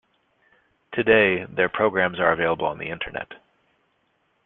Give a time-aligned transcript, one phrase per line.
[0.93, 3.33] Today, their programs are available on the Internet.